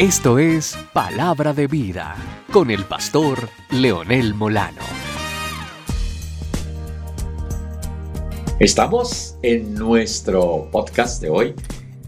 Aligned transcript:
Esto 0.00 0.40
es 0.40 0.76
Palabra 0.92 1.52
de 1.52 1.68
Vida 1.68 2.16
con 2.52 2.72
el 2.72 2.84
pastor 2.84 3.48
Leonel 3.70 4.34
Molano. 4.34 4.82
Estamos 8.58 9.38
en 9.42 9.72
nuestro 9.76 10.68
podcast 10.72 11.22
de 11.22 11.30
hoy 11.30 11.54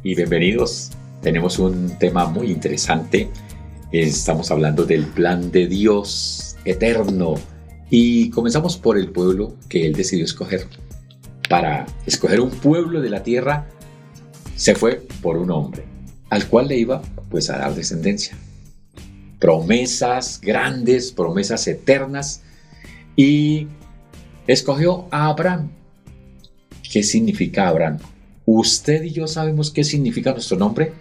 y 0.02 0.16
bienvenidos. 0.16 0.90
Tenemos 1.22 1.60
un 1.60 1.96
tema 1.96 2.26
muy 2.26 2.50
interesante. 2.50 3.30
Estamos 3.92 4.50
hablando 4.50 4.84
del 4.84 5.06
plan 5.06 5.52
de 5.52 5.68
Dios 5.68 6.56
eterno 6.64 7.34
y 7.88 8.30
comenzamos 8.30 8.76
por 8.76 8.98
el 8.98 9.12
pueblo 9.12 9.54
que 9.68 9.86
él 9.86 9.92
decidió 9.92 10.24
escoger. 10.24 10.66
Para 11.48 11.86
escoger 12.04 12.40
un 12.40 12.50
pueblo 12.50 13.00
de 13.00 13.10
la 13.10 13.22
tierra, 13.22 13.68
se 14.56 14.74
fue 14.74 15.06
por 15.22 15.36
un 15.36 15.52
hombre, 15.52 15.84
al 16.30 16.48
cual 16.48 16.68
le 16.68 16.76
iba 16.76 17.02
pues 17.30 17.50
a 17.50 17.58
dar 17.58 17.74
descendencia. 17.74 18.36
Promesas 19.38 20.40
grandes, 20.40 21.12
promesas 21.12 21.66
eternas. 21.66 22.42
Y 23.16 23.68
escogió 24.46 25.06
a 25.10 25.28
Abraham. 25.28 25.70
¿Qué 26.90 27.02
significa 27.02 27.68
Abraham? 27.68 27.98
¿Usted 28.44 29.02
y 29.02 29.10
yo 29.10 29.26
sabemos 29.26 29.70
qué 29.70 29.84
significa 29.84 30.32
nuestro 30.32 30.56
nombre? 30.56 30.92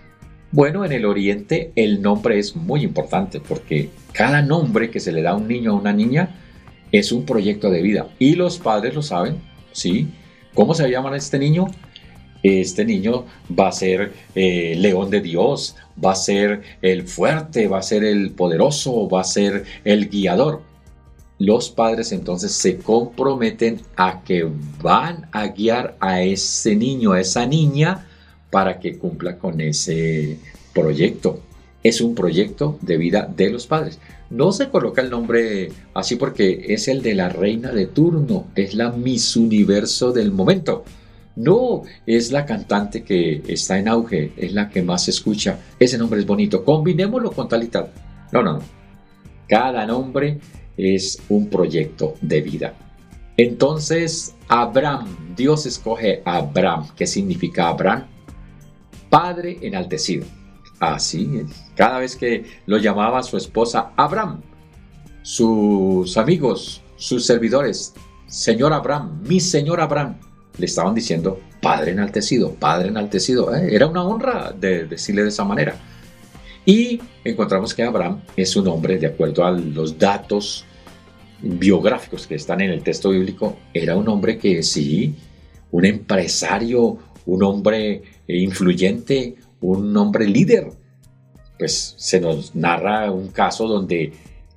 Bueno, 0.52 0.86
en 0.86 0.92
el 0.92 1.06
Oriente 1.06 1.72
el 1.76 2.02
nombre 2.02 2.40
es 2.40 2.56
muy 2.56 2.82
importante 2.84 3.40
porque 3.40 3.90
cada 4.14 4.42
nombre 4.42 4.90
que 4.90 5.00
se 5.00 5.12
le 5.12 5.22
da 5.22 5.32
a 5.32 5.36
un 5.36 5.48
niño 5.48 5.74
o 5.74 5.80
una 5.80 5.94
niña 5.94 6.40
es 6.92 7.12
un 7.12 7.26
proyecto 7.26 7.70
de 7.70 7.82
vida. 7.82 8.08
Y 8.20 8.36
los 8.36 8.58
padres 8.58 8.96
lo 8.96 9.02
saben, 9.02 9.42
¿sí? 9.74 10.08
¿Cómo 10.54 10.74
se 10.74 10.90
llama 10.90 11.16
este 11.16 11.38
niño? 11.38 11.68
Este 12.48 12.86
niño 12.86 13.26
va 13.50 13.70
a 13.70 13.72
ser 13.72 14.14
eh, 14.36 14.76
león 14.78 15.10
de 15.10 15.20
Dios, 15.20 15.76
va 16.04 16.12
a 16.12 16.16
ser 16.16 16.62
el 16.84 17.08
fuerte, 17.08 17.68
va 17.68 17.80
a 17.80 17.82
ser 17.82 18.04
el 18.04 18.30
poderoso, 18.34 19.10
va 19.10 19.22
a 19.22 19.24
ser 19.24 19.64
el 19.84 20.10
guiador. 20.10 20.62
Los 21.40 21.72
padres 21.72 22.12
entonces 22.12 22.52
se 22.52 22.78
comprometen 22.78 23.82
a 23.96 24.22
que 24.24 24.48
van 24.80 25.28
a 25.32 25.48
guiar 25.48 25.98
a 26.00 26.22
ese 26.22 26.76
niño, 26.76 27.14
a 27.14 27.20
esa 27.20 27.48
niña, 27.48 28.06
para 28.52 28.80
que 28.80 29.00
cumpla 29.00 29.40
con 29.40 29.60
ese 29.60 30.38
proyecto. 30.72 31.40
Es 31.82 32.00
un 32.00 32.14
proyecto 32.14 32.78
de 32.82 32.98
vida 32.98 33.28
de 33.36 33.50
los 33.50 33.66
padres. 33.66 33.98
No 34.30 34.52
se 34.52 34.70
coloca 34.70 35.02
el 35.02 35.10
nombre 35.10 35.72
así 35.96 36.16
porque 36.16 36.68
es 36.70 36.88
el 36.90 37.02
de 37.02 37.16
la 37.16 37.30
reina 37.30 37.72
de 37.72 37.88
turno, 37.88 38.46
es 38.56 38.76
la 38.76 38.92
Miss 38.92 39.36
Universo 39.36 40.12
del 40.12 40.32
momento. 40.32 40.86
No, 41.36 41.84
es 42.06 42.32
la 42.32 42.46
cantante 42.46 43.04
que 43.04 43.44
está 43.48 43.78
en 43.78 43.90
auge, 43.90 44.32
es 44.38 44.54
la 44.54 44.70
que 44.70 44.82
más 44.82 45.06
se 45.06 45.12
escucha. 45.12 45.60
Ese 45.80 45.98
nombre 45.98 46.20
es 46.20 46.26
bonito, 46.26 46.64
combinémoslo 46.64 47.32
con 47.32 47.48
tal 47.50 47.64
y 47.64 47.68
tal. 47.68 47.92
No, 48.32 48.42
no, 48.42 48.54
no. 48.54 48.60
Cada 49.48 49.86
nombre 49.86 50.40
es 50.78 51.22
un 51.30 51.50
proyecto 51.50 52.16
de 52.22 52.42
vida. 52.42 52.74
Entonces, 53.38 54.36
Abraham, 54.48 55.36
Dios 55.36 55.66
escoge 55.66 56.22
a 56.24 56.38
Abraham. 56.38 56.88
¿Qué 56.96 57.06
significa 57.06 57.68
Abraham? 57.68 58.06
Padre 59.10 59.58
enaltecido. 59.62 60.26
Así. 60.80 61.46
Cada 61.76 62.00
vez 62.00 62.16
que 62.16 62.46
lo 62.66 62.78
llamaba 62.78 63.24
su 63.24 63.36
esposa 63.38 63.92
Abraham, 63.98 64.42
sus 65.22 66.18
amigos, 66.18 66.82
sus 66.96 67.26
servidores, 67.26 67.94
Señor 68.28 68.74
Abraham, 68.74 69.22
mi 69.28 69.40
Señor 69.40 69.82
Abraham, 69.82 70.18
le 70.58 70.66
estaban 70.66 70.96
diciendo 70.96 71.40
Padre 71.62 71.92
enaltecido, 71.92 72.54
Padre 72.54 72.90
enaltecido. 72.90 73.56
¿eh? 73.56 73.74
Era 73.74 73.88
una 73.88 74.04
honra 74.04 74.52
de 74.52 74.86
decirle 74.86 75.24
de 75.24 75.30
esa 75.30 75.44
manera. 75.44 75.76
Y 76.66 77.00
encontramos 77.24 77.74
que 77.74 77.84
Abraham 77.84 78.22
es 78.36 78.56
un 78.56 78.68
hombre, 78.68 78.98
de 78.98 79.08
acuerdo 79.08 79.46
a 79.46 79.52
los 79.52 79.98
datos 79.98 80.66
biográficos 81.42 82.28
que 82.28 82.36
están 82.36 82.62
en 82.62 82.72
el 82.72 82.84
texto 82.84 83.12
bíblico, 83.12 83.58
era 83.74 83.96
un 83.96 84.10
hombre 84.10 84.38
que 84.38 84.62
sí, 84.64 85.16
un 85.72 85.86
empresario, 85.86 86.98
un 87.26 87.44
hombre 87.44 88.04
influyente, 88.28 89.36
un 89.62 89.96
hombre 89.96 90.28
líder. 90.28 90.68
Pues 91.58 91.96
se 91.98 92.20
nos 92.20 92.54
narra 92.56 93.10
un 93.12 93.30
caso 93.30 93.68
donde 93.68 94.12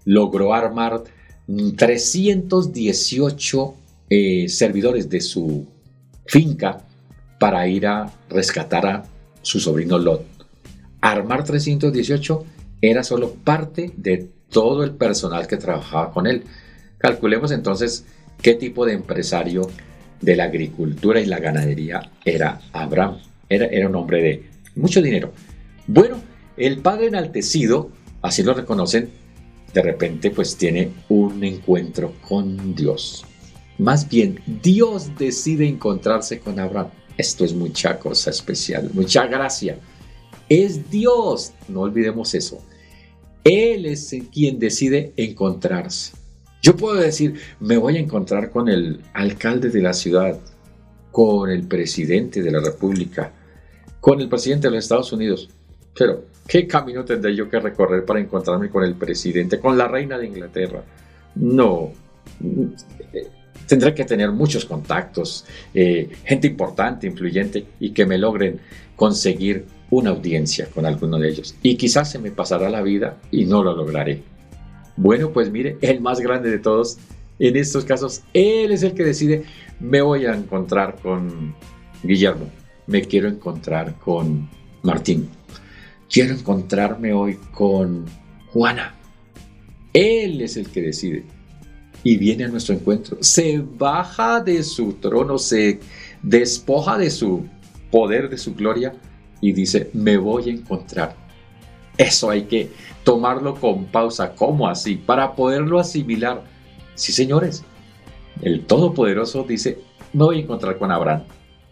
logró 0.05 0.53
armar 0.55 1.05
318 1.47 3.75
eh, 4.11 4.49
servidores 4.49 5.09
de 5.09 5.21
su 5.21 5.67
finca 6.29 6.79
para 7.41 7.67
ir 7.67 7.87
a 7.87 8.13
rescatar 8.29 8.87
a 8.87 9.05
su 9.43 9.59
sobrino 9.59 9.99
Lot. 9.99 10.25
Armar 11.01 11.45
318 11.45 12.45
era 12.83 13.03
solo 13.03 13.33
parte 13.33 13.93
de 13.97 14.29
todo 14.51 14.85
el 14.85 14.93
personal 14.93 15.47
que 15.47 15.57
trabajaba 15.57 16.13
con 16.13 16.27
él. 16.27 16.45
Calculemos 16.99 17.51
entonces 17.51 18.05
qué 18.43 18.55
tipo 18.55 18.85
de 18.85 18.93
empresario 18.93 19.69
de 20.21 20.37
la 20.37 20.45
agricultura 20.45 21.21
y 21.21 21.27
la 21.27 21.39
ganadería 21.39 22.11
era 22.25 22.61
Abraham. 22.73 23.19
Era, 23.49 23.67
era 23.67 23.89
un 23.89 23.97
hombre 23.97 24.23
de 24.23 24.51
mucho 24.77 25.01
dinero. 25.01 25.33
Bueno, 25.87 26.21
el 26.57 26.79
padre 26.79 27.07
enaltecido, 27.07 27.91
así 28.21 28.43
lo 28.43 28.53
reconocen, 28.53 29.11
de 29.73 29.83
repente 29.83 30.31
pues 30.31 30.57
tiene 30.57 30.91
un 31.09 31.43
encuentro 31.43 32.15
con 32.29 32.75
Dios. 32.75 33.25
Más 33.79 34.09
bien, 34.09 34.41
Dios 34.63 35.11
decide 35.17 35.67
encontrarse 35.67 36.41
con 36.41 36.59
Abraham. 36.59 36.89
Esto 37.17 37.45
es 37.45 37.55
mucha 37.55 37.99
cosa 37.99 38.31
especial, 38.31 38.91
mucha 38.93 39.27
gracia. 39.27 39.79
Es 40.49 40.91
Dios, 40.91 41.53
no 41.69 41.83
olvidemos 41.83 42.35
eso. 42.35 42.61
Él 43.45 43.87
es 43.87 44.15
quien 44.33 44.59
decide 44.59 45.13
encontrarse. 45.17 46.13
Yo 46.61 46.77
puedo 46.77 46.97
decir, 46.97 47.35
me 47.61 47.77
voy 47.77 47.97
a 47.97 48.01
encontrar 48.01 48.51
con 48.51 48.69
el 48.69 49.01
alcalde 49.15 49.71
de 49.71 49.81
la 49.81 49.93
ciudad, 49.93 50.41
con 51.13 51.49
el 51.51 51.67
presidente 51.67 52.43
de 52.43 52.51
la 52.51 52.61
República, 52.61 53.33
con 54.01 54.21
el 54.21 54.29
presidente 54.29 54.67
de 54.67 54.75
los 54.75 54.85
Estados 54.85 55.13
Unidos. 55.13 55.49
Pero, 55.97 56.25
¿qué 56.47 56.67
camino 56.67 57.05
tendré 57.05 57.35
yo 57.35 57.49
que 57.49 57.61
recorrer 57.61 58.05
para 58.05 58.21
encontrarme 58.21 58.71
con 58.71 58.83
el 58.83 58.95
presidente, 58.95 59.61
con 59.61 59.79
la 59.79 59.87
reina 59.87 60.19
de 60.19 60.27
Inglaterra? 60.27 60.83
No, 61.37 61.93
tendré 63.69 63.95
que 63.95 64.05
tener 64.05 64.33
muchos 64.33 64.65
contactos, 64.65 65.45
eh, 65.75 66.11
gente 66.25 66.49
importante, 66.49 67.07
influyente 67.07 67.67
y 67.79 67.91
que 67.91 68.07
me 68.07 68.19
logren 68.19 68.59
conseguir 68.97 69.67
una 69.91 70.11
audiencia 70.11 70.67
con 70.75 70.87
alguno 70.87 71.19
de 71.19 71.29
ellos. 71.29 71.55
Y 71.63 71.77
quizás 71.77 72.11
se 72.11 72.19
me 72.19 72.33
pasará 72.33 72.69
la 72.71 72.83
vida 72.83 73.19
y 73.31 73.45
no 73.45 73.63
lo 73.63 73.77
lograré. 73.77 74.23
Bueno, 74.97 75.31
pues 75.31 75.51
mire, 75.51 75.77
el 75.83 76.01
más 76.01 76.19
grande 76.19 76.51
de 76.51 76.59
todos, 76.59 76.99
en 77.39 77.57
estos 77.57 77.85
casos, 77.85 78.23
él 78.33 78.73
es 78.73 78.83
el 78.83 78.95
que 78.95 79.05
decide, 79.05 79.45
me 79.79 80.01
voy 80.03 80.27
a 80.27 80.35
encontrar 80.35 80.97
con 81.01 81.55
Guillermo, 82.03 82.51
me 82.87 83.03
quiero 83.03 83.29
encontrar 83.29 83.97
con 83.99 84.49
Martín, 84.83 85.29
quiero 86.11 86.35
encontrarme 86.35 87.13
hoy 87.13 87.39
con 87.53 88.07
Juana. 88.49 88.95
Él 89.93 90.41
es 90.41 90.57
el 90.57 90.69
que 90.69 90.83
decide 90.83 91.25
y 92.09 92.17
viene 92.17 92.45
a 92.45 92.49
nuestro 92.49 92.75
encuentro. 92.75 93.19
Se 93.21 93.59
baja 93.59 94.41
de 94.41 94.63
su 94.63 94.95
trono, 94.95 95.37
se 95.37 95.79
despoja 96.23 96.97
de 96.97 97.11
su 97.11 97.47
poder, 97.91 98.31
de 98.31 98.39
su 98.39 98.55
gloria 98.55 98.95
y 99.43 99.53
dice, 99.53 99.91
me 99.93 100.17
voy 100.17 100.49
a 100.49 100.53
encontrar. 100.55 101.15
Eso 101.99 102.31
hay 102.31 102.45
que 102.45 102.71
tomarlo 103.05 103.57
con 103.57 103.85
pausa. 103.89 104.33
¿Cómo 104.35 104.69
así? 104.69 104.95
Para 104.95 105.35
poderlo 105.35 105.79
asimilar. 105.79 106.45
Sí, 106.95 107.13
señores. 107.13 107.63
El 108.41 108.65
Todopoderoso 108.65 109.43
dice, 109.43 109.79
me 110.15 110.25
voy 110.25 110.39
a 110.39 110.41
encontrar 110.41 110.79
con 110.79 110.91
Abraham. 110.91 111.25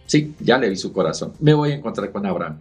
Sí, 0.04 0.34
ya 0.40 0.58
le 0.58 0.68
vi 0.68 0.76
su 0.76 0.92
corazón. 0.92 1.32
Me 1.40 1.54
voy 1.54 1.70
a 1.70 1.76
encontrar 1.76 2.12
con 2.12 2.26
Abraham. 2.26 2.60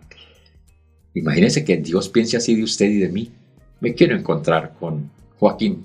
Imagínense 1.13 1.65
que 1.65 1.75
Dios 1.75 2.07
piense 2.07 2.37
así 2.37 2.55
de 2.55 2.63
usted 2.63 2.85
y 2.85 2.99
de 2.99 3.09
mí. 3.09 3.33
Me 3.81 3.93
quiero 3.93 4.15
encontrar 4.15 4.75
con 4.79 5.11
Joaquín. 5.39 5.83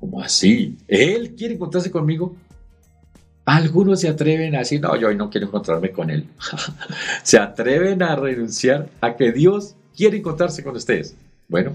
¿Cómo 0.00 0.22
así? 0.22 0.78
¿Él 0.88 1.34
quiere 1.36 1.54
encontrarse 1.54 1.90
conmigo? 1.90 2.34
Algunos 3.44 4.00
se 4.00 4.08
atreven 4.08 4.54
a 4.56 4.60
decir, 4.60 4.80
no, 4.80 4.96
yo 4.96 5.08
hoy 5.08 5.16
no 5.16 5.28
quiero 5.28 5.46
encontrarme 5.46 5.90
con 5.90 6.10
él. 6.10 6.26
se 7.22 7.38
atreven 7.38 8.02
a 8.02 8.16
renunciar 8.16 8.88
a 9.00 9.16
que 9.16 9.30
Dios 9.30 9.76
quiere 9.94 10.18
encontrarse 10.18 10.64
con 10.64 10.74
ustedes. 10.74 11.14
Bueno, 11.48 11.72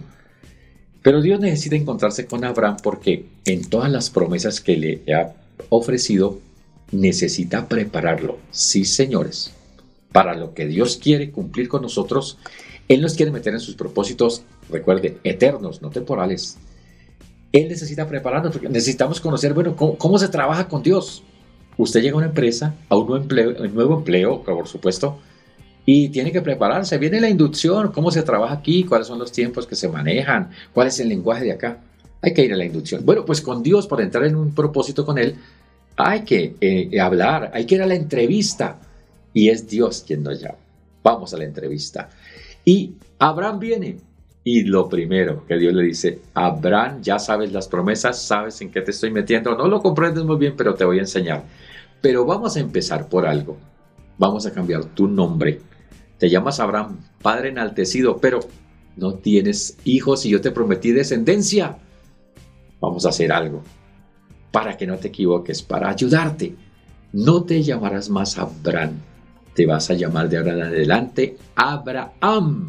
pero 1.04 1.22
Dios 1.22 1.40
necesita 1.40 1.76
encontrarse 1.76 2.26
con 2.26 2.44
Abraham 2.44 2.78
porque 2.82 3.28
en 3.46 3.70
todas 3.70 3.92
las 3.92 4.10
promesas 4.10 4.60
que 4.60 4.76
le 4.76 5.14
ha 5.14 5.34
ofrecido, 5.70 6.40
necesita 6.92 7.68
prepararlo. 7.68 8.40
Sí, 8.52 8.86
señores. 8.86 9.52
Para 10.12 10.36
lo 10.36 10.54
que 10.54 10.66
Dios 10.66 10.98
quiere 10.98 11.30
cumplir 11.30 11.68
con 11.68 11.82
nosotros, 11.82 12.38
Él 12.88 13.02
nos 13.02 13.16
quiere 13.16 13.32
meter 13.32 13.54
en 13.54 13.60
sus 13.60 13.76
propósitos, 13.76 14.44
recuerde, 14.70 15.18
eternos, 15.24 15.82
no 15.82 15.90
temporales. 15.90 16.58
Él 17.56 17.70
necesita 17.70 18.06
prepararnos 18.06 18.52
porque 18.52 18.68
necesitamos 18.68 19.22
conocer, 19.22 19.54
bueno, 19.54 19.78
cómo, 19.78 20.20
se 20.20 20.28
trabaja 20.28 20.68
con 20.68 20.84
Dios. 20.84 21.24
Usted 21.78 22.02
llega 22.02 22.16
a 22.16 22.18
una 22.18 22.26
empresa, 22.26 22.76
a 22.90 22.98
un 22.98 23.08
nuevo 23.08 23.24
empleo, 23.24 23.56
un 23.58 23.74
nuevo 23.74 23.98
empleo, 23.98 24.44
por 24.44 24.68
supuesto, 24.68 25.20
y 25.86 26.10
tiene 26.10 26.34
que 26.34 26.42
prepararse. 26.42 26.98
Viene 26.98 27.22
la 27.22 27.30
inducción, 27.30 27.94
cómo 27.94 28.12
se 28.12 28.24
trabaja 28.24 28.56
aquí, 28.56 28.84
cuáles 28.84 29.08
son 29.08 29.20
los 29.20 29.32
tiempos 29.32 29.66
que 29.66 29.78
se 29.78 29.88
manejan, 29.88 30.50
cuál 30.74 30.88
es 30.88 31.00
el 31.00 31.08
lenguaje 31.08 31.46
de 31.46 31.54
acá. 31.54 31.80
Hay 32.22 32.34
que 32.34 32.44
ir 32.44 32.52
a 32.52 32.58
la 32.58 32.66
inducción. 32.66 33.06
Bueno, 33.06 33.24
pues 33.24 33.40
con 33.40 33.64
Dios, 33.64 33.88
para 33.88 34.04
entrar 34.04 34.26
en 34.26 34.36
un 34.36 34.54
propósito 34.54 35.06
con 35.06 35.18
Él, 35.18 35.38
hay 35.96 36.24
que 36.24 36.58
eh, 36.60 37.00
hablar, 37.00 37.52
hay 37.54 37.66
que 37.66 37.76
ir 37.76 37.82
a 37.82 37.88
la 37.88 37.96
entrevista. 37.96 38.80
Y 39.34 39.48
es 39.48 39.66
Dios 39.66 40.04
quien 40.06 40.24
nos 40.24 40.42
llama. 40.42 40.58
Vamos 41.04 41.34
a 41.34 41.38
la 41.38 41.46
entrevista. 41.46 42.10
Y 42.66 42.96
Abraham 43.18 43.60
viene. 43.60 43.98
Y 44.48 44.64
lo 44.64 44.88
primero 44.88 45.44
que 45.48 45.58
Dios 45.58 45.74
le 45.74 45.82
dice, 45.82 46.22
Abraham, 46.36 47.02
ya 47.02 47.18
sabes 47.18 47.52
las 47.52 47.68
promesas, 47.68 48.22
sabes 48.22 48.62
en 48.62 48.70
qué 48.70 48.82
te 48.82 48.92
estoy 48.92 49.10
metiendo. 49.10 49.58
No 49.58 49.68
lo 49.68 49.82
comprendes 49.82 50.24
muy 50.24 50.38
bien, 50.38 50.54
pero 50.56 50.76
te 50.76 50.86
voy 50.86 51.00
a 51.00 51.02
enseñar. 51.02 51.44
Pero 52.00 52.28
vamos 52.28 52.56
a 52.56 52.60
empezar 52.60 53.10
por 53.10 53.26
algo. 53.26 53.58
Vamos 54.20 54.46
a 54.46 54.54
cambiar 54.54 54.86
tu 54.86 55.08
nombre. 55.08 55.62
Te 56.20 56.30
llamas 56.30 56.60
Abraham, 56.60 57.00
padre 57.24 57.50
enaltecido, 57.50 58.18
pero 58.18 58.40
no 58.96 59.16
tienes 59.16 59.80
hijos 59.84 60.28
y 60.28 60.30
yo 60.30 60.40
te 60.40 60.52
prometí 60.52 60.92
descendencia. 60.92 61.80
Vamos 62.80 63.08
a 63.08 63.10
hacer 63.10 63.32
algo 63.32 63.64
para 64.52 64.78
que 64.78 64.86
no 64.86 64.98
te 64.98 65.08
equivoques, 65.08 65.64
para 65.64 65.90
ayudarte. 65.90 66.56
No 67.14 67.46
te 67.46 67.64
llamarás 67.64 68.12
más 68.12 68.38
Abraham, 68.38 69.00
te 69.56 69.66
vas 69.66 69.90
a 69.90 69.96
llamar 69.96 70.30
de 70.30 70.38
ahora 70.38 70.54
en 70.54 70.62
adelante 70.62 71.36
Abraham. 71.56 72.68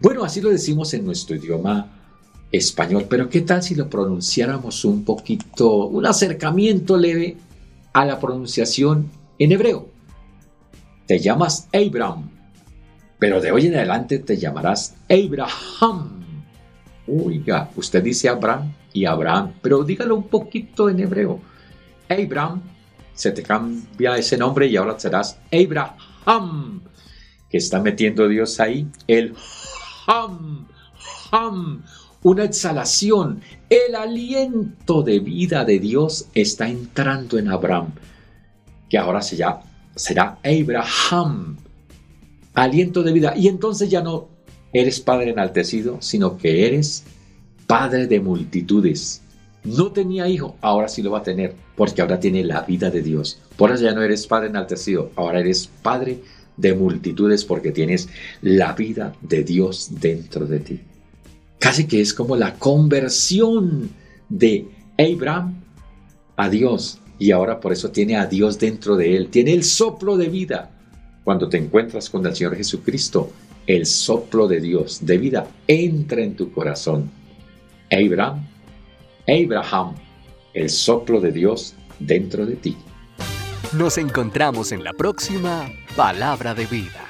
Bueno, 0.00 0.22
así 0.22 0.40
lo 0.40 0.50
decimos 0.50 0.94
en 0.94 1.04
nuestro 1.04 1.34
idioma 1.34 1.88
español, 2.52 3.06
pero 3.10 3.28
¿qué 3.28 3.40
tal 3.40 3.62
si 3.62 3.74
lo 3.74 3.90
pronunciáramos 3.90 4.84
un 4.84 5.04
poquito, 5.04 5.86
un 5.86 6.06
acercamiento 6.06 6.96
leve 6.96 7.36
a 7.92 8.04
la 8.04 8.20
pronunciación 8.20 9.10
en 9.40 9.52
hebreo? 9.52 9.88
Te 11.06 11.18
llamas 11.18 11.68
Abraham, 11.72 12.30
pero 13.18 13.40
de 13.40 13.50
hoy 13.50 13.66
en 13.66 13.74
adelante 13.74 14.20
te 14.20 14.36
llamarás 14.36 14.94
Abraham. 15.10 16.24
Oiga, 17.08 17.70
usted 17.74 18.02
dice 18.02 18.28
Abraham 18.28 18.72
y 18.92 19.04
Abraham, 19.04 19.54
pero 19.60 19.82
dígalo 19.82 20.14
un 20.14 20.28
poquito 20.28 20.88
en 20.88 21.00
hebreo. 21.00 21.40
Abraham, 22.08 22.62
se 23.14 23.32
te 23.32 23.42
cambia 23.42 24.16
ese 24.16 24.36
nombre 24.36 24.68
y 24.68 24.76
ahora 24.76 24.98
serás 24.98 25.40
Abraham. 25.52 26.82
Que 27.50 27.58
está 27.58 27.80
metiendo 27.80 28.28
Dios 28.28 28.60
ahí 28.60 28.86
el 29.06 29.34
ham, 30.08 30.66
ham, 31.30 31.84
una 32.22 32.44
exhalación. 32.44 33.40
El 33.70 33.94
aliento 33.94 35.02
de 35.02 35.20
vida 35.20 35.64
de 35.64 35.78
Dios 35.78 36.26
está 36.34 36.68
entrando 36.68 37.38
en 37.38 37.48
Abraham, 37.48 37.92
que 38.88 38.98
ahora 38.98 39.22
será, 39.22 39.60
será 39.94 40.38
Abraham. 40.42 41.56
Aliento 42.54 43.02
de 43.02 43.12
vida. 43.12 43.34
Y 43.36 43.46
entonces 43.46 43.88
ya 43.88 44.02
no 44.02 44.28
eres 44.72 45.00
padre 45.00 45.30
enaltecido, 45.30 45.98
sino 46.00 46.38
que 46.38 46.66
eres 46.66 47.04
padre 47.66 48.06
de 48.06 48.20
multitudes. 48.20 49.22
No 49.64 49.92
tenía 49.92 50.28
hijo, 50.28 50.56
ahora 50.62 50.88
sí 50.88 51.02
lo 51.02 51.10
va 51.10 51.18
a 51.18 51.22
tener, 51.22 51.54
porque 51.76 52.00
ahora 52.00 52.18
tiene 52.18 52.42
la 52.42 52.62
vida 52.62 52.90
de 52.90 53.02
Dios. 53.02 53.38
Por 53.56 53.70
eso 53.70 53.84
ya 53.84 53.92
no 53.92 54.02
eres 54.02 54.26
padre 54.26 54.48
enaltecido, 54.48 55.10
ahora 55.14 55.40
eres 55.40 55.68
padre 55.82 56.22
de 56.58 56.74
multitudes 56.74 57.44
porque 57.44 57.72
tienes 57.72 58.08
la 58.42 58.74
vida 58.74 59.14
de 59.22 59.44
Dios 59.44 59.88
dentro 60.00 60.46
de 60.46 60.60
ti. 60.60 60.80
Casi 61.58 61.86
que 61.86 62.00
es 62.00 62.12
como 62.12 62.36
la 62.36 62.54
conversión 62.54 63.90
de 64.28 64.66
Abraham 64.98 65.54
a 66.36 66.48
Dios. 66.48 66.98
Y 67.18 67.30
ahora 67.30 67.58
por 67.58 67.72
eso 67.72 67.90
tiene 67.90 68.16
a 68.16 68.26
Dios 68.26 68.58
dentro 68.58 68.96
de 68.96 69.16
él. 69.16 69.28
Tiene 69.28 69.52
el 69.52 69.64
soplo 69.64 70.16
de 70.16 70.28
vida. 70.28 70.70
Cuando 71.24 71.48
te 71.48 71.56
encuentras 71.56 72.10
con 72.10 72.24
el 72.26 72.34
Señor 72.34 72.56
Jesucristo, 72.56 73.30
el 73.66 73.86
soplo 73.86 74.48
de 74.48 74.60
Dios, 74.60 75.04
de 75.04 75.18
vida, 75.18 75.46
entra 75.66 76.22
en 76.22 76.34
tu 76.34 76.52
corazón. 76.52 77.10
Abraham, 77.90 78.46
Abraham, 79.26 79.94
el 80.54 80.70
soplo 80.70 81.20
de 81.20 81.32
Dios 81.32 81.74
dentro 81.98 82.46
de 82.46 82.56
ti. 82.56 82.76
Nos 83.74 83.98
encontramos 83.98 84.72
en 84.72 84.82
la 84.82 84.94
próxima 84.94 85.70
Palabra 85.94 86.54
de 86.54 86.64
Vida. 86.64 87.07